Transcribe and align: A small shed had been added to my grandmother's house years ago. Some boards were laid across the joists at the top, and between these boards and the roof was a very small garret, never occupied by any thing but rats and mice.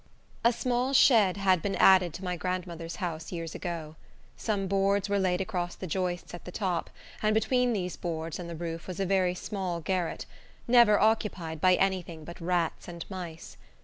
A 0.43 0.51
small 0.51 0.93
shed 0.93 1.37
had 1.37 1.61
been 1.61 1.75
added 1.75 2.11
to 2.15 2.23
my 2.23 2.35
grandmother's 2.35 2.95
house 2.95 3.31
years 3.31 3.53
ago. 3.53 3.95
Some 4.35 4.65
boards 4.65 5.07
were 5.09 5.19
laid 5.19 5.41
across 5.41 5.75
the 5.75 5.85
joists 5.85 6.33
at 6.33 6.43
the 6.43 6.51
top, 6.51 6.89
and 7.21 7.35
between 7.35 7.71
these 7.71 7.97
boards 7.97 8.39
and 8.39 8.49
the 8.49 8.55
roof 8.55 8.87
was 8.87 8.99
a 8.99 9.05
very 9.05 9.35
small 9.35 9.79
garret, 9.79 10.25
never 10.67 10.99
occupied 10.99 11.61
by 11.61 11.75
any 11.75 12.01
thing 12.01 12.23
but 12.23 12.41
rats 12.41 12.87
and 12.87 13.05
mice. 13.11 13.57